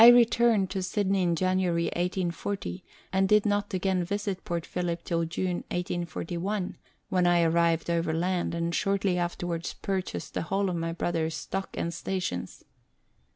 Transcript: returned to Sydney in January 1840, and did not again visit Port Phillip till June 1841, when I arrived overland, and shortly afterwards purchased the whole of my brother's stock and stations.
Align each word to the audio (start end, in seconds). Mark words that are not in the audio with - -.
returned 0.03 0.67
to 0.67 0.81
Sydney 0.81 1.21
in 1.21 1.35
January 1.35 1.85
1840, 1.95 2.83
and 3.13 3.29
did 3.29 3.45
not 3.45 3.71
again 3.71 4.03
visit 4.03 4.43
Port 4.43 4.65
Phillip 4.65 5.03
till 5.03 5.25
June 5.25 5.57
1841, 5.69 6.75
when 7.09 7.27
I 7.27 7.43
arrived 7.43 7.87
overland, 7.87 8.55
and 8.55 8.73
shortly 8.73 9.19
afterwards 9.19 9.75
purchased 9.79 10.33
the 10.33 10.41
whole 10.41 10.71
of 10.71 10.75
my 10.75 10.91
brother's 10.91 11.35
stock 11.35 11.77
and 11.77 11.93
stations. 11.93 12.65